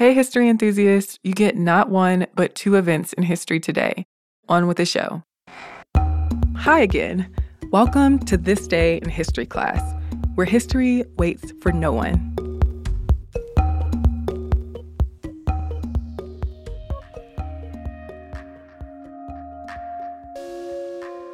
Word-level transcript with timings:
Hey, 0.00 0.14
history 0.14 0.48
enthusiasts, 0.48 1.18
you 1.22 1.34
get 1.34 1.58
not 1.58 1.90
one, 1.90 2.26
but 2.34 2.54
two 2.54 2.76
events 2.76 3.12
in 3.12 3.22
history 3.22 3.60
today. 3.60 4.06
On 4.48 4.66
with 4.66 4.78
the 4.78 4.86
show. 4.86 5.22
Hi 6.56 6.80
again. 6.80 7.30
Welcome 7.70 8.18
to 8.20 8.38
This 8.38 8.66
Day 8.66 8.96
in 9.02 9.10
History 9.10 9.44
class, 9.44 9.82
where 10.36 10.46
history 10.46 11.04
waits 11.18 11.52
for 11.60 11.70
no 11.70 11.92
one. 11.92 12.34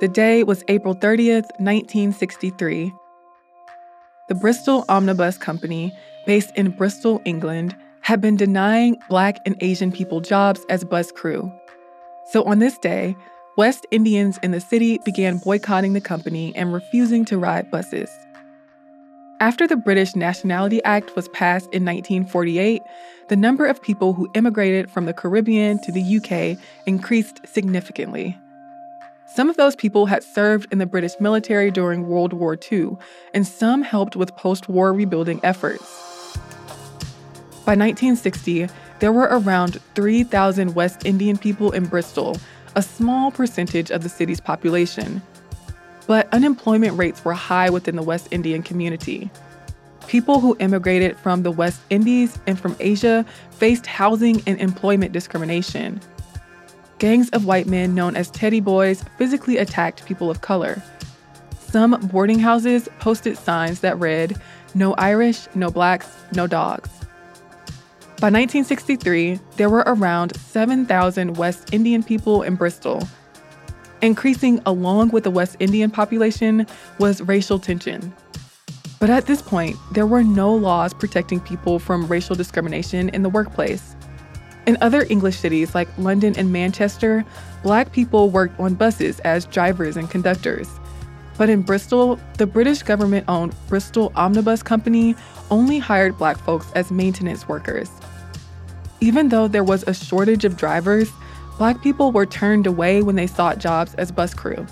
The 0.00 0.10
day 0.12 0.42
was 0.42 0.64
April 0.66 0.96
30th, 0.96 1.46
1963. 1.60 2.92
The 4.28 4.34
Bristol 4.34 4.84
Omnibus 4.88 5.38
Company, 5.38 5.92
based 6.26 6.50
in 6.56 6.70
Bristol, 6.70 7.22
England, 7.24 7.76
had 8.06 8.20
been 8.20 8.36
denying 8.36 8.96
Black 9.08 9.40
and 9.44 9.56
Asian 9.60 9.90
people 9.90 10.20
jobs 10.20 10.64
as 10.68 10.84
bus 10.84 11.10
crew. 11.10 11.52
So 12.30 12.44
on 12.44 12.60
this 12.60 12.78
day, 12.78 13.16
West 13.56 13.84
Indians 13.90 14.38
in 14.44 14.52
the 14.52 14.60
city 14.60 15.00
began 15.04 15.38
boycotting 15.38 15.92
the 15.92 16.00
company 16.00 16.54
and 16.54 16.72
refusing 16.72 17.24
to 17.24 17.36
ride 17.36 17.68
buses. 17.68 18.08
After 19.40 19.66
the 19.66 19.74
British 19.74 20.14
Nationality 20.14 20.80
Act 20.84 21.16
was 21.16 21.28
passed 21.30 21.64
in 21.72 21.84
1948, 21.84 22.80
the 23.26 23.34
number 23.34 23.66
of 23.66 23.82
people 23.82 24.12
who 24.12 24.30
immigrated 24.34 24.88
from 24.88 25.06
the 25.06 25.12
Caribbean 25.12 25.80
to 25.80 25.90
the 25.90 26.18
UK 26.18 26.56
increased 26.86 27.40
significantly. 27.44 28.38
Some 29.34 29.50
of 29.50 29.56
those 29.56 29.74
people 29.74 30.06
had 30.06 30.22
served 30.22 30.72
in 30.72 30.78
the 30.78 30.86
British 30.86 31.14
military 31.18 31.72
during 31.72 32.06
World 32.06 32.32
War 32.32 32.56
II, 32.70 32.98
and 33.34 33.44
some 33.44 33.82
helped 33.82 34.14
with 34.14 34.36
post 34.36 34.68
war 34.68 34.92
rebuilding 34.92 35.40
efforts. 35.42 36.15
By 37.66 37.72
1960, 37.72 38.68
there 39.00 39.10
were 39.10 39.28
around 39.28 39.80
3,000 39.96 40.76
West 40.76 41.04
Indian 41.04 41.36
people 41.36 41.72
in 41.72 41.86
Bristol, 41.86 42.36
a 42.76 42.80
small 42.82 43.32
percentage 43.32 43.90
of 43.90 44.04
the 44.04 44.08
city's 44.08 44.40
population. 44.40 45.20
But 46.06 46.32
unemployment 46.32 46.96
rates 46.96 47.24
were 47.24 47.34
high 47.34 47.68
within 47.68 47.96
the 47.96 48.04
West 48.04 48.28
Indian 48.30 48.62
community. 48.62 49.32
People 50.06 50.38
who 50.38 50.56
immigrated 50.60 51.18
from 51.18 51.42
the 51.42 51.50
West 51.50 51.80
Indies 51.90 52.38
and 52.46 52.56
from 52.56 52.76
Asia 52.78 53.26
faced 53.50 53.86
housing 53.86 54.40
and 54.46 54.60
employment 54.60 55.10
discrimination. 55.10 56.00
Gangs 57.00 57.30
of 57.30 57.46
white 57.46 57.66
men 57.66 57.96
known 57.96 58.14
as 58.14 58.30
Teddy 58.30 58.60
Boys 58.60 59.04
physically 59.18 59.56
attacked 59.56 60.06
people 60.06 60.30
of 60.30 60.40
color. 60.40 60.80
Some 61.58 61.98
boarding 62.12 62.38
houses 62.38 62.88
posted 63.00 63.36
signs 63.36 63.80
that 63.80 63.98
read, 63.98 64.40
No 64.76 64.94
Irish, 64.94 65.48
no 65.56 65.68
blacks, 65.68 66.08
no 66.32 66.46
dogs. 66.46 66.95
By 68.18 68.28
1963, 68.28 69.38
there 69.58 69.68
were 69.68 69.84
around 69.86 70.34
7,000 70.36 71.36
West 71.36 71.74
Indian 71.74 72.02
people 72.02 72.42
in 72.42 72.54
Bristol. 72.54 73.06
Increasing 74.00 74.58
along 74.64 75.10
with 75.10 75.24
the 75.24 75.30
West 75.30 75.56
Indian 75.60 75.90
population 75.90 76.66
was 76.98 77.20
racial 77.20 77.58
tension. 77.58 78.14
But 79.00 79.10
at 79.10 79.26
this 79.26 79.42
point, 79.42 79.76
there 79.92 80.06
were 80.06 80.24
no 80.24 80.54
laws 80.54 80.94
protecting 80.94 81.40
people 81.40 81.78
from 81.78 82.06
racial 82.06 82.34
discrimination 82.34 83.10
in 83.10 83.22
the 83.22 83.28
workplace. 83.28 83.94
In 84.66 84.78
other 84.80 85.04
English 85.10 85.36
cities 85.36 85.74
like 85.74 85.88
London 85.98 86.34
and 86.38 86.50
Manchester, 86.50 87.22
black 87.62 87.92
people 87.92 88.30
worked 88.30 88.58
on 88.58 88.76
buses 88.76 89.20
as 89.20 89.44
drivers 89.44 89.98
and 89.98 90.08
conductors. 90.08 90.68
But 91.38 91.50
in 91.50 91.62
Bristol, 91.62 92.18
the 92.38 92.46
British 92.46 92.82
government 92.82 93.26
owned 93.28 93.54
Bristol 93.68 94.12
Omnibus 94.16 94.62
Company 94.62 95.14
only 95.50 95.78
hired 95.78 96.16
black 96.16 96.38
folks 96.38 96.70
as 96.74 96.90
maintenance 96.90 97.48
workers. 97.48 97.90
Even 99.00 99.28
though 99.28 99.46
there 99.46 99.64
was 99.64 99.82
a 99.84 99.94
shortage 99.94 100.44
of 100.44 100.56
drivers, 100.56 101.10
black 101.58 101.82
people 101.82 102.12
were 102.12 102.26
turned 102.26 102.66
away 102.66 103.02
when 103.02 103.16
they 103.16 103.26
sought 103.26 103.58
jobs 103.58 103.94
as 103.94 104.10
bus 104.10 104.32
crew. 104.32 104.66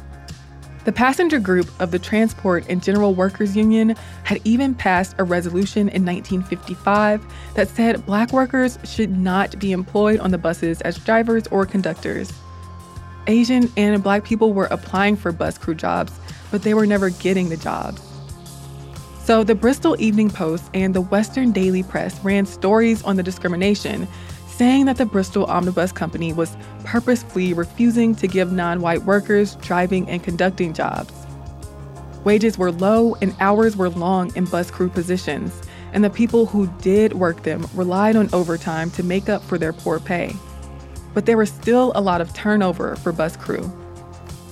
The 0.85 0.93
passenger 0.93 1.39
group 1.39 1.69
of 1.81 1.91
the 1.91 1.99
Transport 1.99 2.67
and 2.69 2.83
General 2.83 3.15
Workers 3.15 3.57
Union 3.57 3.97
had 4.25 4.41
even 4.45 4.75
passed 4.75 5.15
a 5.19 5.25
resolution 5.25 5.89
in 5.89 6.05
1955 6.05 7.25
that 7.55 7.69
said 7.69 8.05
black 8.05 8.33
workers 8.33 8.79
should 8.85 9.17
not 9.17 9.59
be 9.59 9.73
employed 9.73 10.21
on 10.21 10.31
the 10.31 10.37
buses 10.37 10.83
as 10.83 10.99
drivers 10.99 11.47
or 11.47 11.65
conductors. 11.65 12.31
Asian 13.27 13.73
and 13.79 14.03
black 14.03 14.25
people 14.25 14.53
were 14.53 14.67
applying 14.67 15.17
for 15.17 15.33
bus 15.33 15.57
crew 15.57 15.75
jobs, 15.75 16.13
but 16.55 16.63
they 16.63 16.73
were 16.73 16.87
never 16.87 17.11
getting 17.11 17.49
the 17.49 17.57
jobs. 17.57 18.01
So 19.25 19.43
the 19.43 19.57
Bristol 19.57 19.97
Evening 19.99 20.31
Post 20.31 20.71
and 20.73 20.95
the 20.95 21.01
Western 21.01 21.51
Daily 21.51 21.83
Press 21.83 22.17
ran 22.23 22.47
stories 22.47 23.03
on 23.03 23.17
the 23.17 23.25
discrimination, 23.25 24.07
saying 24.47 24.87
that 24.87 24.97
the 24.97 25.05
Bristol 25.05 25.47
Omnibus 25.47 25.91
Company 25.91 26.33
was 26.33 26.57
purposefully 26.85 27.55
refusing 27.55 28.15
to 28.15 28.29
give 28.29 28.53
non 28.53 28.81
white 28.83 29.03
workers 29.03 29.57
driving 29.57 30.09
and 30.09 30.23
conducting 30.23 30.73
jobs. 30.73 31.13
Wages 32.23 32.57
were 32.57 32.71
low 32.71 33.17
and 33.21 33.35
hours 33.41 33.77
were 33.77 33.91
long 33.91 34.31
in 34.37 34.45
bus 34.45 34.71
crew 34.71 34.89
positions, 34.89 35.61
and 35.93 36.05
the 36.05 36.09
people 36.09 36.47
who 36.47 36.69
did 36.83 37.15
work 37.15 37.43
them 37.43 37.67
relied 37.75 38.15
on 38.15 38.33
overtime 38.33 38.93
to 38.93 39.03
make 39.03 39.29
up 39.29 39.43
for 39.43 39.59
their 39.59 39.73
poor 39.73 39.99
pay. 39.99 40.33
But 41.15 41.27
there 41.27 41.37
was 41.37 41.51
still 41.51 41.91
a 41.97 42.01
lot 42.01 42.21
of 42.21 42.33
turnover 42.33 42.95
for 42.95 43.11
bus 43.11 43.37
crew. 43.37 43.73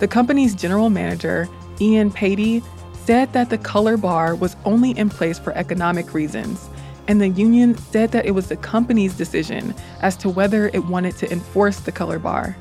The 0.01 0.09
company's 0.09 0.57
general 0.57 0.91
manager, 0.91 1.49
Ian 1.81 2.11
Patey, 2.11 2.63
said 3.05 3.33
that 3.33 3.51
the 3.51 3.59
color 3.59 3.97
bar 3.97 4.35
was 4.35 4.57
only 4.65 4.93
in 4.93 5.09
place 5.09 5.39
for 5.39 5.53
economic 5.55 6.15
reasons, 6.15 6.69
and 7.09 7.21
the 7.21 7.29
union 7.29 7.77
said 7.77 8.13
that 8.13 8.27
it 8.27 8.31
was 8.31 8.49
the 8.49 8.57
company's 8.57 9.15
decision 9.15 9.75
as 10.01 10.17
to 10.17 10.29
whether 10.29 10.69
it 10.69 10.85
wanted 10.85 11.17
to 11.17 11.31
enforce 11.33 11.81
the 11.81 11.93
color 11.93 12.19
bar. 12.19 12.57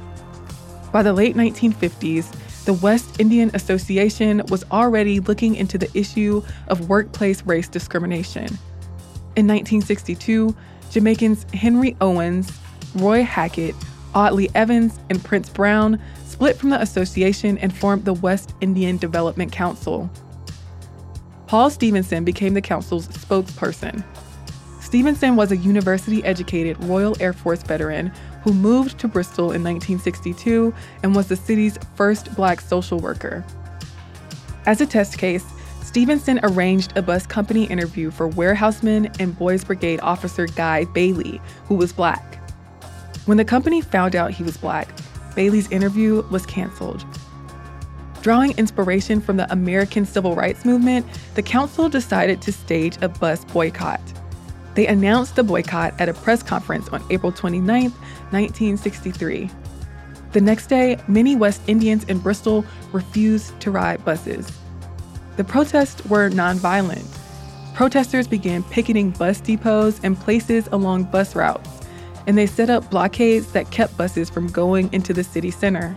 By 0.92 1.04
the 1.04 1.14
late 1.14 1.36
1950s, 1.36 2.66
the 2.66 2.74
West 2.74 3.20
Indian 3.20 3.52
Association 3.54 4.42
was 4.50 4.64
already 4.72 5.20
looking 5.20 5.56
into 5.56 5.78
the 5.78 5.90
issue 5.98 6.44
of 6.68 6.90
workplace 6.90 7.44
race 7.46 7.68
discrimination. 7.68 8.46
In 9.36 9.48
1962, 9.48 10.56
Jamaicans 10.92 11.46
Henry 11.54 11.96
Owens, 12.02 12.52
Roy 12.96 13.24
Hackett, 13.24 13.76
Audley 14.14 14.50
Evans, 14.56 15.00
and 15.10 15.24
Prince 15.24 15.50
Brown 15.50 16.00
split 16.26 16.58
from 16.58 16.70
the 16.70 16.82
association 16.82 17.58
and 17.60 17.76
formed 17.76 18.06
the 18.06 18.14
West 18.14 18.54
Indian 18.62 18.98
Development 18.98 19.52
Council. 19.52 20.10
Paul 21.48 21.70
Stephenson 21.70 22.24
became 22.24 22.54
the 22.54 22.62
council's 22.62 23.08
spokesperson. 23.10 24.04
Stephenson 24.80 25.36
was 25.36 25.52
a 25.52 25.58
university 25.58 26.24
educated 26.24 26.82
Royal 26.84 27.16
Air 27.22 27.34
Force 27.34 27.64
veteran 27.64 28.12
who 28.44 28.54
moved 28.54 29.00
to 29.00 29.08
Bristol 29.08 29.52
in 29.52 29.64
1962 29.64 30.74
and 31.04 31.16
was 31.16 31.28
the 31.28 31.36
city's 31.36 31.78
first 31.96 32.34
black 32.36 32.60
social 32.60 33.00
worker. 33.00 33.46
As 34.66 34.82
a 34.82 34.86
test 34.86 35.18
case, 35.18 35.46
Stephenson 35.82 36.40
arranged 36.44 36.98
a 36.98 37.02
bus 37.02 37.26
company 37.26 37.66
interview 37.66 38.12
for 38.12 38.28
warehouseman 38.28 39.12
and 39.20 39.38
Boys 39.38 39.64
Brigade 39.64 40.00
officer 40.02 40.48
Guy 40.48 40.86
Bailey, 40.86 41.42
who 41.66 41.76
was 41.76 41.92
black. 41.92 42.41
When 43.26 43.38
the 43.38 43.46
company 43.46 43.82
found 43.82 44.16
out 44.16 44.32
he 44.32 44.44
was 44.44 44.58
black, 44.58 44.90
Bailey's 45.36 45.72
interview 45.72 46.24
was 46.30 46.46
canceled. 46.46 47.06
Drawing 48.22 48.58
inspiration 48.58 49.22
from 49.22 49.38
the 49.38 49.52
American 49.52 50.06
Civil 50.06 50.36
Rights 50.36 50.66
Movement, 50.66 51.06
the 51.36 51.42
council 51.42 51.90
decided 51.90 52.42
to 52.42 52.52
stage 52.52 52.98
a 53.02 53.10
bus 53.10 53.46
boycott. 53.46 54.02
They 54.76 54.88
announced 54.88 55.36
the 55.36 55.44
boycott 55.44 56.00
at 56.00 56.10
a 56.10 56.14
press 56.14 56.42
conference 56.42 56.88
on 56.90 57.04
April 57.10 57.32
29, 57.32 57.92
1963. 57.92 59.50
The 60.32 60.42
next 60.42 60.68
day, 60.68 60.98
many 61.08 61.36
West 61.36 61.62
Indians 61.68 62.04
in 62.06 62.20
Bristol 62.20 62.64
refused 62.92 63.60
to 63.60 63.72
ride 63.72 64.04
buses. 64.06 64.52
The 65.38 65.44
protests 65.44 66.06
were 66.06 66.30
nonviolent. 66.30 67.06
Protesters 67.76 68.28
began 68.28 68.64
picketing 68.64 69.12
bus 69.12 69.42
depots 69.42 70.00
and 70.04 70.18
places 70.18 70.68
along 70.72 71.06
bus 71.06 71.36
routes, 71.36 71.81
and 72.32 72.38
they 72.38 72.46
set 72.46 72.70
up 72.70 72.90
blockades 72.90 73.52
that 73.52 73.70
kept 73.72 73.98
buses 73.98 74.30
from 74.30 74.48
going 74.48 74.88
into 74.94 75.12
the 75.12 75.22
city 75.22 75.52
center. 75.52 75.94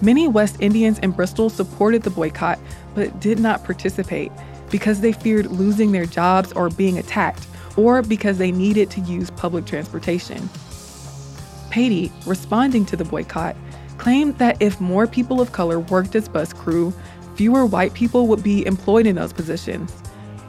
Many 0.00 0.26
West 0.28 0.56
Indians 0.60 0.98
in 1.00 1.10
Bristol 1.10 1.50
supported 1.50 2.04
the 2.04 2.08
boycott 2.08 2.58
but 2.94 3.20
did 3.20 3.38
not 3.38 3.62
participate 3.62 4.32
because 4.70 5.02
they 5.02 5.12
feared 5.12 5.48
losing 5.48 5.92
their 5.92 6.06
jobs 6.06 6.54
or 6.54 6.70
being 6.70 6.96
attacked, 6.96 7.46
or 7.76 8.00
because 8.00 8.38
they 8.38 8.50
needed 8.50 8.90
to 8.92 9.02
use 9.02 9.30
public 9.32 9.66
transportation. 9.66 10.48
Patey, 11.68 12.10
responding 12.24 12.86
to 12.86 12.96
the 12.96 13.04
boycott, 13.04 13.56
claimed 13.98 14.38
that 14.38 14.56
if 14.62 14.80
more 14.80 15.06
people 15.06 15.38
of 15.38 15.52
color 15.52 15.80
worked 15.80 16.14
as 16.14 16.30
bus 16.30 16.54
crew, 16.54 16.94
fewer 17.34 17.66
white 17.66 17.92
people 17.92 18.26
would 18.26 18.42
be 18.42 18.64
employed 18.64 19.06
in 19.06 19.16
those 19.16 19.34
positions. 19.34 19.92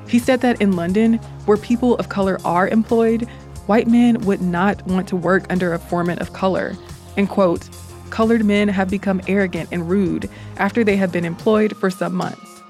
He 0.07 0.17
said 0.17 0.39
that 0.39 0.61
in 0.61 0.77
London, 0.77 1.15
where 1.43 1.57
people 1.57 1.97
of 1.97 2.07
color 2.07 2.39
are 2.45 2.69
employed, 2.69 3.27
white 3.67 3.87
men 3.87 4.19
would 4.25 4.41
not 4.41 4.85
want 4.87 5.07
to 5.09 5.15
work 5.15 5.45
under 5.49 5.73
a 5.73 5.79
foreman 5.79 6.19
of 6.19 6.33
color. 6.33 6.75
And 7.17 7.29
quote, 7.29 7.69
colored 8.09 8.45
men 8.45 8.67
have 8.67 8.89
become 8.89 9.21
arrogant 9.27 9.69
and 9.71 9.89
rude 9.89 10.29
after 10.57 10.83
they 10.83 10.97
have 10.97 11.11
been 11.11 11.25
employed 11.25 11.75
for 11.77 11.89
some 11.89 12.13
months. 12.13 12.61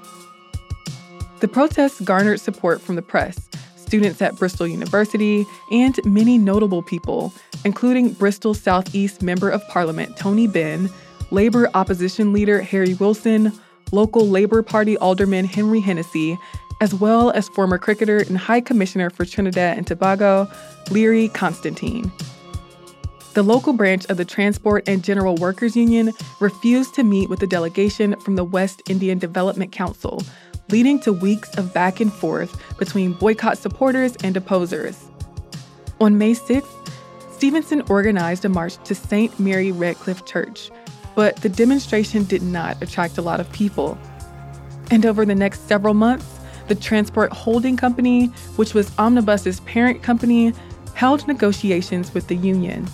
The 1.40 1.48
protests 1.48 2.00
garnered 2.00 2.40
support 2.40 2.80
from 2.80 2.94
the 2.94 3.02
press. 3.02 3.48
students 3.92 4.22
at 4.22 4.36
Bristol 4.36 4.66
University, 4.66 5.44
and 5.70 6.00
many 6.06 6.38
notable 6.38 6.82
people, 6.82 7.30
including 7.66 8.14
Bristol 8.14 8.54
Southeast 8.54 9.20
Member 9.20 9.50
of 9.50 9.60
Parliament 9.68 10.16
Tony 10.16 10.46
Benn, 10.46 10.88
Labor 11.30 11.68
opposition 11.74 12.32
leader 12.32 12.62
Harry 12.62 12.94
Wilson, 12.94 13.52
local 13.90 14.26
Labor 14.26 14.62
Party 14.62 14.96
alderman 14.96 15.44
Henry 15.44 15.80
Hennessy, 15.80 16.38
as 16.82 16.92
well 16.92 17.30
as 17.30 17.48
former 17.48 17.78
cricketer 17.78 18.18
and 18.18 18.36
High 18.36 18.60
Commissioner 18.60 19.08
for 19.08 19.24
Trinidad 19.24 19.78
and 19.78 19.86
Tobago, 19.86 20.50
Learie 20.90 21.32
Constantine. 21.32 22.10
The 23.34 23.44
local 23.44 23.72
branch 23.72 24.04
of 24.06 24.16
the 24.16 24.24
Transport 24.24 24.88
and 24.88 25.04
General 25.04 25.36
Workers 25.36 25.76
Union 25.76 26.12
refused 26.40 26.92
to 26.96 27.04
meet 27.04 27.30
with 27.30 27.38
the 27.38 27.46
delegation 27.46 28.18
from 28.18 28.34
the 28.34 28.42
West 28.42 28.82
Indian 28.90 29.20
Development 29.20 29.70
Council, 29.70 30.24
leading 30.70 30.98
to 31.02 31.12
weeks 31.12 31.56
of 31.56 31.72
back 31.72 32.00
and 32.00 32.12
forth 32.12 32.60
between 32.80 33.12
boycott 33.12 33.58
supporters 33.58 34.16
and 34.24 34.36
opposers. 34.36 35.08
On 36.00 36.18
May 36.18 36.34
6th, 36.34 36.90
Stephenson 37.32 37.82
organized 37.82 38.44
a 38.44 38.48
march 38.48 38.82
to 38.82 38.96
St. 38.96 39.38
Mary 39.38 39.70
Redcliffe 39.70 40.24
Church, 40.24 40.72
but 41.14 41.36
the 41.36 41.48
demonstration 41.48 42.24
did 42.24 42.42
not 42.42 42.82
attract 42.82 43.18
a 43.18 43.22
lot 43.22 43.38
of 43.38 43.50
people. 43.52 43.96
And 44.90 45.06
over 45.06 45.24
the 45.24 45.36
next 45.36 45.68
several 45.68 45.94
months, 45.94 46.31
the 46.72 46.80
Transport 46.80 47.30
Holding 47.34 47.76
Company, 47.76 48.28
which 48.56 48.72
was 48.72 48.90
Omnibus's 48.98 49.60
parent 49.60 50.02
company, 50.02 50.54
held 50.94 51.28
negotiations 51.28 52.14
with 52.14 52.28
the 52.28 52.34
union. 52.34 52.86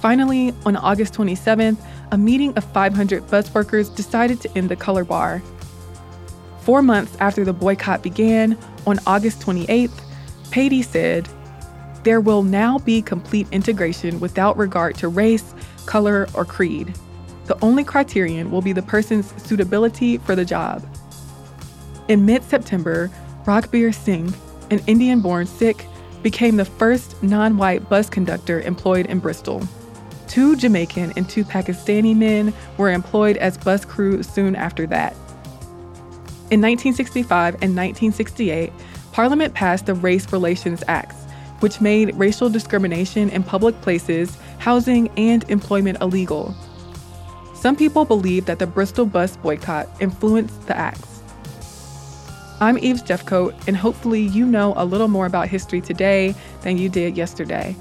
Finally, 0.00 0.54
on 0.64 0.76
August 0.76 1.12
27th, 1.12 1.76
a 2.10 2.16
meeting 2.16 2.56
of 2.56 2.64
500 2.72 3.30
bus 3.30 3.52
workers 3.52 3.90
decided 3.90 4.40
to 4.40 4.56
end 4.56 4.70
the 4.70 4.76
color 4.76 5.04
bar. 5.04 5.42
Four 6.62 6.80
months 6.80 7.14
after 7.20 7.44
the 7.44 7.52
boycott 7.52 8.02
began, 8.02 8.56
on 8.86 8.98
August 9.06 9.42
28th, 9.42 10.00
Patey 10.50 10.82
said, 10.82 11.28
There 12.02 12.22
will 12.22 12.42
now 12.42 12.78
be 12.78 13.02
complete 13.02 13.46
integration 13.52 14.20
without 14.20 14.56
regard 14.56 14.94
to 14.96 15.08
race, 15.08 15.52
color, 15.84 16.28
or 16.32 16.46
creed. 16.46 16.94
The 17.44 17.62
only 17.62 17.84
criterion 17.84 18.50
will 18.50 18.62
be 18.62 18.72
the 18.72 18.80
person's 18.80 19.34
suitability 19.42 20.16
for 20.16 20.34
the 20.34 20.46
job. 20.46 20.82
In 22.10 22.26
mid 22.26 22.42
September, 22.42 23.08
Raghbir 23.44 23.94
Singh, 23.94 24.34
an 24.72 24.80
Indian 24.88 25.20
born 25.20 25.46
Sikh, 25.46 25.86
became 26.24 26.56
the 26.56 26.64
first 26.64 27.22
non 27.22 27.56
white 27.56 27.88
bus 27.88 28.10
conductor 28.10 28.60
employed 28.62 29.06
in 29.06 29.20
Bristol. 29.20 29.62
Two 30.26 30.56
Jamaican 30.56 31.12
and 31.14 31.30
two 31.30 31.44
Pakistani 31.44 32.16
men 32.16 32.52
were 32.78 32.90
employed 32.90 33.36
as 33.36 33.56
bus 33.56 33.84
crew 33.84 34.24
soon 34.24 34.56
after 34.56 34.88
that. 34.88 35.12
In 36.50 36.60
1965 36.60 37.54
and 37.62 37.76
1968, 37.76 38.72
Parliament 39.12 39.54
passed 39.54 39.86
the 39.86 39.94
Race 39.94 40.32
Relations 40.32 40.82
Acts, 40.88 41.14
which 41.60 41.80
made 41.80 42.16
racial 42.16 42.50
discrimination 42.50 43.30
in 43.30 43.44
public 43.44 43.80
places, 43.82 44.36
housing, 44.58 45.08
and 45.16 45.48
employment 45.48 45.98
illegal. 46.00 46.56
Some 47.54 47.76
people 47.76 48.04
believe 48.04 48.46
that 48.46 48.58
the 48.58 48.66
Bristol 48.66 49.06
bus 49.06 49.36
boycott 49.36 49.88
influenced 50.00 50.66
the 50.66 50.76
acts. 50.76 51.19
I'm 52.62 52.76
Eves 52.76 53.02
Jeffcoat, 53.02 53.54
and 53.66 53.74
hopefully, 53.74 54.20
you 54.20 54.44
know 54.44 54.74
a 54.76 54.84
little 54.84 55.08
more 55.08 55.24
about 55.24 55.48
history 55.48 55.80
today 55.80 56.34
than 56.60 56.76
you 56.76 56.90
did 56.90 57.16
yesterday. 57.16 57.74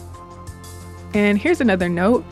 And 1.14 1.38
here's 1.38 1.60
another 1.60 1.90
note 1.90 2.24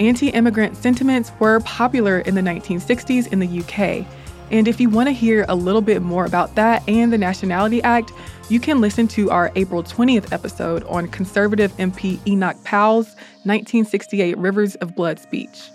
anti 0.00 0.30
immigrant 0.30 0.74
sentiments 0.76 1.32
were 1.38 1.60
popular 1.60 2.20
in 2.20 2.34
the 2.34 2.40
1960s 2.40 3.30
in 3.30 3.40
the 3.40 3.60
UK. 3.60 4.06
And 4.50 4.68
if 4.68 4.80
you 4.80 4.88
want 4.88 5.08
to 5.08 5.12
hear 5.12 5.44
a 5.48 5.54
little 5.54 5.82
bit 5.82 6.00
more 6.00 6.24
about 6.24 6.54
that 6.54 6.82
and 6.88 7.12
the 7.12 7.18
Nationality 7.18 7.82
Act, 7.82 8.10
you 8.48 8.58
can 8.58 8.80
listen 8.80 9.06
to 9.08 9.30
our 9.30 9.52
April 9.54 9.82
20th 9.82 10.32
episode 10.32 10.84
on 10.84 11.08
conservative 11.08 11.72
MP 11.76 12.26
Enoch 12.26 12.56
Powell's 12.64 13.14
1968 13.44 14.38
Rivers 14.38 14.76
of 14.76 14.94
Blood 14.94 15.18
speech. 15.18 15.70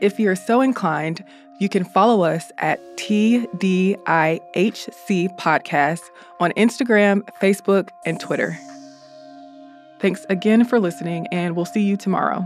If 0.00 0.18
you're 0.18 0.36
so 0.36 0.60
inclined, 0.60 1.24
you 1.58 1.68
can 1.68 1.84
follow 1.84 2.24
us 2.24 2.50
at 2.58 2.80
TDIHC 2.96 3.98
Podcast 5.38 6.02
on 6.40 6.52
Instagram, 6.52 7.22
Facebook, 7.40 7.88
and 8.04 8.18
Twitter. 8.18 8.58
Thanks 10.00 10.26
again 10.28 10.64
for 10.64 10.80
listening, 10.80 11.26
and 11.28 11.56
we'll 11.56 11.64
see 11.64 11.82
you 11.82 11.96
tomorrow. 11.96 12.44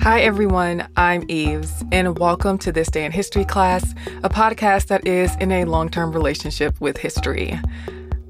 Hi, 0.00 0.20
everyone. 0.20 0.88
I'm 0.96 1.24
Eves, 1.28 1.84
and 1.92 2.18
welcome 2.18 2.58
to 2.58 2.72
This 2.72 2.90
Day 2.90 3.04
in 3.04 3.12
History 3.12 3.44
class, 3.44 3.94
a 4.24 4.28
podcast 4.28 4.88
that 4.88 5.06
is 5.06 5.36
in 5.36 5.52
a 5.52 5.64
long 5.64 5.88
term 5.90 6.10
relationship 6.10 6.80
with 6.80 6.96
history. 6.96 7.60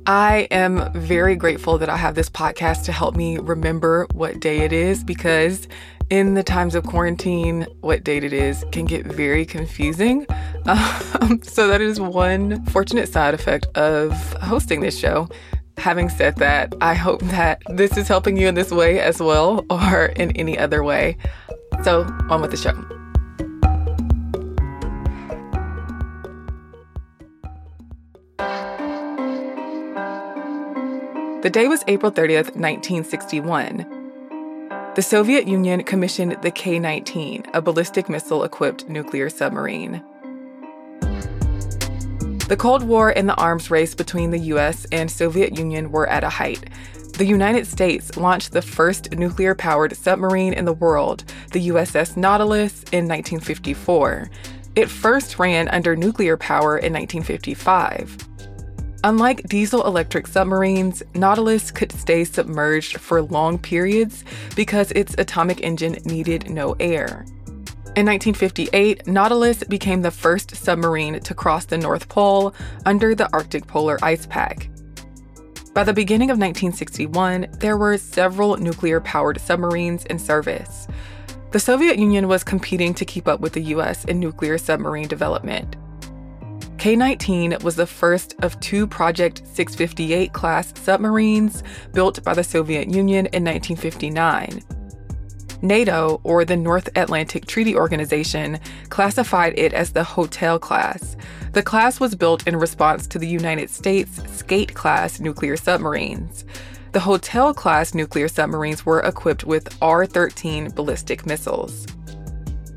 I 0.06 0.48
am 0.50 0.92
very 0.94 1.36
grateful 1.36 1.78
that 1.78 1.88
I 1.88 1.96
have 1.96 2.16
this 2.16 2.28
podcast 2.28 2.84
to 2.86 2.92
help 2.92 3.14
me 3.14 3.38
remember 3.38 4.06
what 4.12 4.40
day 4.40 4.60
it 4.60 4.72
is 4.72 5.04
because 5.04 5.68
in 6.10 6.34
the 6.34 6.42
times 6.42 6.74
of 6.74 6.84
quarantine, 6.84 7.66
what 7.80 8.02
date 8.02 8.24
it 8.24 8.32
is 8.32 8.64
can 8.72 8.84
get 8.84 9.06
very 9.06 9.46
confusing. 9.46 10.26
Um, 10.64 11.42
so, 11.42 11.66
that 11.66 11.80
is 11.80 11.98
one 11.98 12.64
fortunate 12.66 13.08
side 13.08 13.34
effect 13.34 13.66
of 13.76 14.12
hosting 14.34 14.80
this 14.80 14.96
show. 14.96 15.28
Having 15.76 16.10
said 16.10 16.36
that, 16.36 16.72
I 16.80 16.94
hope 16.94 17.20
that 17.22 17.62
this 17.68 17.96
is 17.96 18.06
helping 18.06 18.36
you 18.36 18.46
in 18.46 18.54
this 18.54 18.70
way 18.70 19.00
as 19.00 19.18
well 19.20 19.66
or 19.68 20.06
in 20.06 20.30
any 20.36 20.56
other 20.56 20.84
way. 20.84 21.16
So, 21.82 22.02
on 22.30 22.42
with 22.42 22.52
the 22.52 22.56
show. 22.56 23.01
The 31.42 31.50
day 31.50 31.66
was 31.66 31.82
April 31.88 32.12
30th, 32.12 32.54
1961. 32.54 33.84
The 34.94 35.02
Soviet 35.02 35.48
Union 35.48 35.82
commissioned 35.82 36.40
the 36.40 36.52
K 36.52 36.78
19, 36.78 37.46
a 37.52 37.60
ballistic 37.60 38.08
missile 38.08 38.44
equipped 38.44 38.88
nuclear 38.88 39.28
submarine. 39.28 40.04
The 42.46 42.56
Cold 42.56 42.84
War 42.84 43.10
and 43.10 43.28
the 43.28 43.34
arms 43.34 43.72
race 43.72 43.92
between 43.92 44.30
the 44.30 44.38
US 44.54 44.86
and 44.92 45.10
Soviet 45.10 45.58
Union 45.58 45.90
were 45.90 46.06
at 46.06 46.22
a 46.22 46.28
height. 46.28 46.70
The 47.18 47.26
United 47.26 47.66
States 47.66 48.16
launched 48.16 48.52
the 48.52 48.62
first 48.62 49.10
nuclear 49.10 49.56
powered 49.56 49.96
submarine 49.96 50.52
in 50.52 50.64
the 50.64 50.72
world, 50.72 51.24
the 51.50 51.70
USS 51.70 52.16
Nautilus, 52.16 52.84
in 52.92 53.08
1954. 53.08 54.30
It 54.76 54.88
first 54.88 55.40
ran 55.40 55.66
under 55.70 55.96
nuclear 55.96 56.36
power 56.36 56.78
in 56.78 56.92
1955. 56.92 58.28
Unlike 59.04 59.48
diesel 59.48 59.84
electric 59.84 60.28
submarines, 60.28 61.02
Nautilus 61.14 61.72
could 61.72 61.90
stay 61.90 62.22
submerged 62.22 62.98
for 62.98 63.20
long 63.20 63.58
periods 63.58 64.24
because 64.54 64.92
its 64.92 65.16
atomic 65.18 65.60
engine 65.62 65.96
needed 66.04 66.48
no 66.48 66.76
air. 66.78 67.26
In 67.94 68.06
1958, 68.06 69.08
Nautilus 69.08 69.64
became 69.64 70.02
the 70.02 70.12
first 70.12 70.54
submarine 70.54 71.18
to 71.20 71.34
cross 71.34 71.64
the 71.64 71.76
North 71.76 72.08
Pole 72.08 72.54
under 72.86 73.14
the 73.14 73.28
Arctic 73.32 73.66
Polar 73.66 73.98
Ice 74.02 74.24
Pack. 74.26 74.70
By 75.74 75.82
the 75.82 75.92
beginning 75.92 76.30
of 76.30 76.38
1961, 76.38 77.48
there 77.58 77.76
were 77.76 77.98
several 77.98 78.56
nuclear 78.56 79.00
powered 79.00 79.40
submarines 79.40 80.04
in 80.06 80.18
service. 80.18 80.86
The 81.50 81.60
Soviet 81.60 81.98
Union 81.98 82.28
was 82.28 82.44
competing 82.44 82.94
to 82.94 83.04
keep 83.04 83.26
up 83.26 83.40
with 83.40 83.52
the 83.52 83.62
US 83.74 84.04
in 84.04 84.20
nuclear 84.20 84.58
submarine 84.58 85.08
development. 85.08 85.76
K 86.82 86.96
19 86.96 87.58
was 87.62 87.76
the 87.76 87.86
first 87.86 88.34
of 88.42 88.58
two 88.58 88.88
Project 88.88 89.42
658 89.46 90.32
class 90.32 90.72
submarines 90.76 91.62
built 91.92 92.24
by 92.24 92.34
the 92.34 92.42
Soviet 92.42 92.88
Union 92.88 93.26
in 93.26 93.44
1959. 93.44 94.60
NATO, 95.62 96.20
or 96.24 96.44
the 96.44 96.56
North 96.56 96.88
Atlantic 96.96 97.46
Treaty 97.46 97.76
Organization, 97.76 98.58
classified 98.88 99.56
it 99.56 99.72
as 99.72 99.92
the 99.92 100.02
Hotel 100.02 100.58
class. 100.58 101.16
The 101.52 101.62
class 101.62 102.00
was 102.00 102.16
built 102.16 102.48
in 102.48 102.56
response 102.56 103.06
to 103.06 103.18
the 103.20 103.28
United 103.28 103.70
States 103.70 104.20
Skate 104.36 104.74
class 104.74 105.20
nuclear 105.20 105.56
submarines. 105.56 106.44
The 106.90 106.98
Hotel 106.98 107.54
class 107.54 107.94
nuclear 107.94 108.26
submarines 108.26 108.84
were 108.84 109.02
equipped 109.02 109.44
with 109.44 109.72
R 109.80 110.04
13 110.04 110.70
ballistic 110.70 111.26
missiles. 111.26 111.86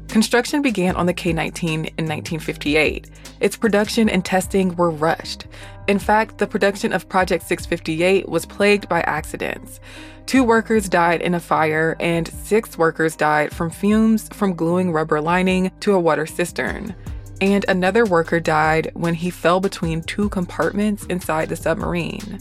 Construction 0.10 0.62
began 0.62 0.96
on 0.96 1.08
the 1.08 1.14
K 1.14 1.34
19 1.34 1.74
in 1.74 1.82
1958. 1.82 3.10
Its 3.40 3.58
production 3.58 4.10
and 4.10 4.24
testing 4.24 4.76
were 4.76 4.90
rushed. 4.90 5.46
In 5.88 6.00
fact, 6.00 6.38
the 6.38 6.48
production 6.48 6.94
of 6.94 7.10
Project 7.10 7.48
658 7.48 8.28
was 8.28 8.46
plagued 8.46 8.90
by 8.90 9.02
accidents. 9.02 9.80
Two 10.26 10.44
workers 10.44 10.90
died 10.90 11.22
in 11.22 11.36
a 11.36 11.40
fire, 11.40 11.96
and 12.00 12.28
six 12.28 12.78
workers 12.78 13.16
died 13.16 13.54
from 13.54 13.70
fumes 13.70 14.28
from 14.30 14.56
gluing 14.56 14.92
rubber 14.92 15.22
lining 15.22 15.72
to 15.82 15.94
a 15.94 16.00
water 16.00 16.26
cistern. 16.26 16.96
And 17.42 17.66
another 17.68 18.06
worker 18.06 18.40
died 18.40 18.92
when 18.94 19.14
he 19.14 19.30
fell 19.30 19.60
between 19.60 20.02
two 20.02 20.30
compartments 20.30 21.06
inside 21.06 21.50
the 21.50 21.56
submarine. 21.56 22.40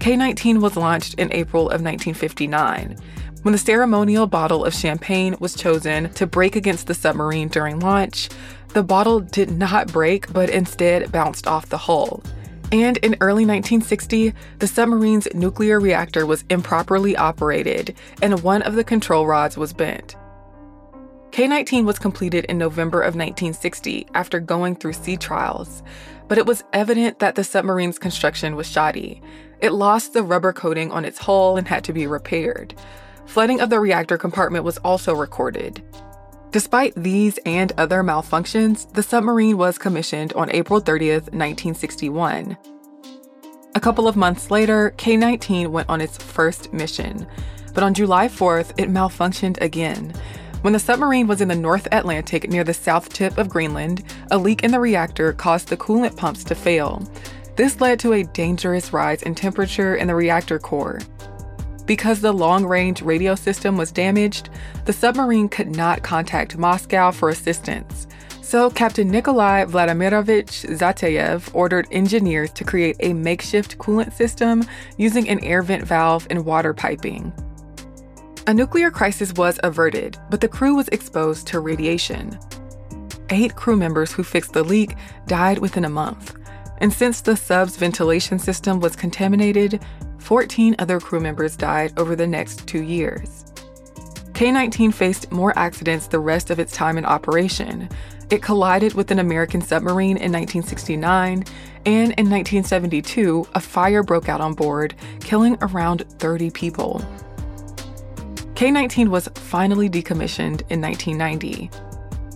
K 0.00 0.16
19 0.16 0.60
was 0.60 0.76
launched 0.76 1.14
in 1.14 1.32
April 1.32 1.64
of 1.64 1.82
1959. 1.82 2.96
When 3.42 3.52
the 3.52 3.58
ceremonial 3.58 4.26
bottle 4.26 4.64
of 4.64 4.74
champagne 4.74 5.36
was 5.40 5.54
chosen 5.54 6.12
to 6.14 6.26
break 6.26 6.56
against 6.56 6.86
the 6.86 6.94
submarine 6.94 7.48
during 7.48 7.80
launch, 7.80 8.28
the 8.68 8.82
bottle 8.82 9.20
did 9.20 9.50
not 9.50 9.92
break 9.92 10.32
but 10.32 10.50
instead 10.50 11.10
bounced 11.10 11.46
off 11.46 11.68
the 11.68 11.78
hull. 11.78 12.22
And 12.70 12.98
in 12.98 13.16
early 13.20 13.46
1960, 13.46 14.34
the 14.58 14.66
submarine's 14.66 15.26
nuclear 15.32 15.80
reactor 15.80 16.26
was 16.26 16.44
improperly 16.50 17.16
operated 17.16 17.96
and 18.20 18.42
one 18.42 18.62
of 18.62 18.74
the 18.74 18.84
control 18.84 19.26
rods 19.26 19.56
was 19.56 19.72
bent. 19.72 20.16
K 21.30 21.46
19 21.46 21.86
was 21.86 21.98
completed 21.98 22.44
in 22.46 22.58
November 22.58 23.00
of 23.00 23.14
1960 23.14 24.06
after 24.14 24.40
going 24.40 24.76
through 24.76 24.94
sea 24.94 25.16
trials, 25.16 25.82
but 26.26 26.38
it 26.38 26.46
was 26.46 26.64
evident 26.72 27.20
that 27.20 27.36
the 27.36 27.44
submarine's 27.44 27.98
construction 27.98 28.56
was 28.56 28.66
shoddy. 28.66 29.22
It 29.60 29.72
lost 29.72 30.12
the 30.12 30.22
rubber 30.22 30.52
coating 30.52 30.90
on 30.90 31.04
its 31.04 31.18
hull 31.18 31.56
and 31.56 31.66
had 31.66 31.84
to 31.84 31.92
be 31.92 32.06
repaired. 32.06 32.74
Flooding 33.26 33.60
of 33.60 33.70
the 33.70 33.80
reactor 33.80 34.16
compartment 34.16 34.64
was 34.64 34.78
also 34.78 35.14
recorded. 35.14 35.82
Despite 36.50 36.94
these 36.94 37.38
and 37.44 37.72
other 37.76 38.02
malfunctions, 38.02 38.90
the 38.94 39.02
submarine 39.02 39.58
was 39.58 39.76
commissioned 39.76 40.32
on 40.32 40.50
April 40.50 40.80
30, 40.80 41.10
1961. 41.10 42.56
A 43.74 43.80
couple 43.80 44.08
of 44.08 44.16
months 44.16 44.50
later, 44.50 44.94
K 44.96 45.16
19 45.16 45.70
went 45.70 45.90
on 45.90 46.00
its 46.00 46.16
first 46.16 46.72
mission, 46.72 47.26
but 47.74 47.82
on 47.84 47.92
July 47.92 48.28
4th, 48.28 48.70
it 48.78 48.88
malfunctioned 48.88 49.60
again. 49.60 50.14
When 50.62 50.72
the 50.72 50.78
submarine 50.78 51.26
was 51.26 51.42
in 51.42 51.48
the 51.48 51.54
North 51.54 51.86
Atlantic 51.92 52.48
near 52.48 52.64
the 52.64 52.74
south 52.74 53.12
tip 53.12 53.36
of 53.36 53.50
Greenland, 53.50 54.02
a 54.30 54.38
leak 54.38 54.64
in 54.64 54.70
the 54.70 54.80
reactor 54.80 55.34
caused 55.34 55.68
the 55.68 55.76
coolant 55.76 56.16
pumps 56.16 56.44
to 56.44 56.54
fail. 56.54 57.06
This 57.56 57.80
led 57.80 58.00
to 58.00 58.14
a 58.14 58.24
dangerous 58.24 58.92
rise 58.92 59.22
in 59.22 59.34
temperature 59.34 59.96
in 59.96 60.06
the 60.06 60.14
reactor 60.14 60.58
core. 60.58 61.00
Because 61.88 62.20
the 62.20 62.32
long 62.32 62.66
range 62.66 63.00
radio 63.00 63.34
system 63.34 63.78
was 63.78 63.90
damaged, 63.90 64.50
the 64.84 64.92
submarine 64.92 65.48
could 65.48 65.74
not 65.74 66.02
contact 66.02 66.58
Moscow 66.58 67.10
for 67.10 67.30
assistance. 67.30 68.06
So, 68.42 68.68
Captain 68.68 69.10
Nikolai 69.10 69.64
Vladimirovich 69.64 70.68
Zateyev 70.76 71.50
ordered 71.54 71.88
engineers 71.90 72.52
to 72.52 72.64
create 72.64 72.96
a 73.00 73.14
makeshift 73.14 73.78
coolant 73.78 74.12
system 74.12 74.64
using 74.98 75.30
an 75.30 75.42
air 75.42 75.62
vent 75.62 75.84
valve 75.84 76.26
and 76.28 76.44
water 76.44 76.74
piping. 76.74 77.32
A 78.46 78.52
nuclear 78.52 78.90
crisis 78.90 79.32
was 79.32 79.58
averted, 79.62 80.18
but 80.28 80.42
the 80.42 80.48
crew 80.48 80.76
was 80.76 80.88
exposed 80.88 81.46
to 81.46 81.60
radiation. 81.60 82.38
Eight 83.30 83.56
crew 83.56 83.76
members 83.76 84.12
who 84.12 84.22
fixed 84.22 84.52
the 84.52 84.62
leak 84.62 84.94
died 85.26 85.58
within 85.58 85.86
a 85.86 85.90
month. 85.90 86.34
And 86.80 86.92
since 86.92 87.22
the 87.22 87.36
sub's 87.36 87.76
ventilation 87.76 88.38
system 88.38 88.78
was 88.78 88.94
contaminated, 88.94 89.82
14 90.18 90.76
other 90.78 91.00
crew 91.00 91.20
members 91.20 91.56
died 91.56 91.92
over 91.96 92.14
the 92.14 92.26
next 92.26 92.66
two 92.66 92.82
years. 92.82 93.44
K 94.34 94.52
19 94.52 94.92
faced 94.92 95.32
more 95.32 95.52
accidents 95.58 96.06
the 96.06 96.20
rest 96.20 96.50
of 96.50 96.60
its 96.60 96.72
time 96.72 96.96
in 96.96 97.04
operation. 97.04 97.88
It 98.30 98.42
collided 98.42 98.94
with 98.94 99.10
an 99.10 99.18
American 99.18 99.60
submarine 99.60 100.16
in 100.16 100.30
1969, 100.30 101.44
and 101.86 102.12
in 102.12 102.30
1972, 102.30 103.48
a 103.54 103.60
fire 103.60 104.02
broke 104.02 104.28
out 104.28 104.40
on 104.40 104.54
board, 104.54 104.94
killing 105.20 105.56
around 105.62 106.04
30 106.18 106.50
people. 106.50 107.04
K 108.54 108.70
19 108.70 109.10
was 109.10 109.28
finally 109.34 109.88
decommissioned 109.88 110.62
in 110.68 110.80
1990. 110.80 111.70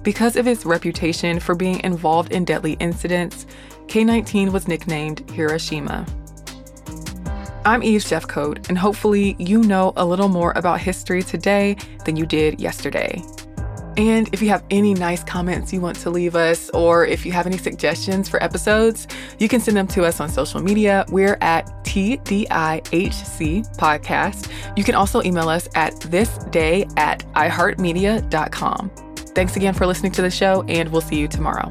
Because 0.03 0.35
of 0.37 0.47
its 0.47 0.65
reputation 0.65 1.39
for 1.39 1.55
being 1.55 1.79
involved 1.85 2.33
in 2.33 2.45
deadly 2.45 2.73
incidents, 2.81 3.47
K 3.87 4.03
19 4.03 4.51
was 4.51 4.67
nicknamed 4.67 5.29
Hiroshima. 5.31 6.07
I'm 7.65 7.85
Eve 7.85 8.01
Jeffcoat, 8.01 8.69
and 8.69 8.77
hopefully, 8.77 9.37
you 9.39 9.63
know 9.63 9.93
a 9.97 10.05
little 10.05 10.29
more 10.29 10.53
about 10.57 10.81
history 10.81 11.23
today 11.23 11.77
than 12.05 12.17
you 12.17 12.27
did 12.27 12.61
yesterday. 12.61 13.23
And 13.97 14.29
if 14.33 14.43
you 14.43 14.49
have 14.49 14.65
any 14.71 14.95
nice 14.95 15.23
comments 15.23 15.73
you 15.73 15.81
want 15.81 15.97
to 15.99 16.11
leave 16.11 16.35
us, 16.35 16.71
or 16.71 17.07
if 17.07 17.25
you 17.25 17.31
have 17.31 17.47
any 17.47 17.59
suggestions 17.59 18.29
for 18.29 18.43
episodes, 18.43 19.07
you 19.39 19.49
can 19.49 19.61
send 19.61 19.77
them 19.77 19.87
to 19.89 20.05
us 20.05 20.19
on 20.19 20.29
social 20.29 20.61
media. 20.61 21.05
We're 21.11 21.39
at 21.41 21.67
TDIHC 21.85 23.77
Podcast. 23.77 24.51
You 24.77 24.83
can 24.83 24.97
also 24.97 25.23
email 25.23 25.49
us 25.49 25.69
at 25.77 25.93
thisday 25.95 26.93
at 26.99 27.21
iheartmedia.com. 27.35 28.91
Thanks 29.37 29.57
again 29.57 29.75
for 29.75 29.87
listening 29.87 30.13
to 30.13 30.23
the 30.23 30.31
show, 30.31 30.65
and 30.67 30.91
we'll 30.91 31.01
see 31.01 31.17
you 31.17 31.29
tomorrow. 31.29 31.71